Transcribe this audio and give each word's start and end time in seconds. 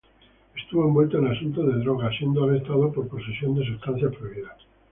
Estuvo 0.59 0.85
envuelto 0.87 1.19
en 1.19 1.27
asuntos 1.27 1.67
de 1.67 1.79
drogas, 1.81 2.15
siendo 2.17 2.45
arrestado 2.45 2.91
por 2.91 3.07
posesión 3.07 3.53
de 3.53 3.63
sustancias 3.63 4.11
prohibidas. 4.15 4.57